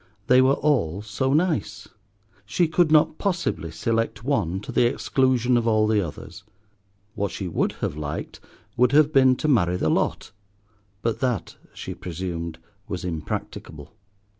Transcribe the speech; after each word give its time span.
They 0.25 0.41
were 0.41 0.55
all 0.55 1.03
so 1.03 1.31
nice. 1.31 1.87
She 2.43 2.67
could 2.67 2.91
not 2.91 3.19
possibly 3.19 3.69
select 3.69 4.23
one 4.23 4.59
to 4.61 4.71
the 4.71 4.87
exclusion 4.87 5.57
of 5.57 5.67
all 5.67 5.85
the 5.85 6.01
others. 6.01 6.43
What 7.13 7.29
she 7.31 7.47
would 7.47 7.73
have 7.81 7.95
liked 7.95 8.39
would 8.75 8.93
have 8.93 9.13
been 9.13 9.35
to 9.35 9.47
marry 9.47 9.75
the 9.77 9.89
lot, 9.91 10.31
but 11.03 11.19
that, 11.19 11.55
she 11.75 11.93
presumed, 11.93 12.57
was 12.87 13.05
impracticable. 13.05 13.93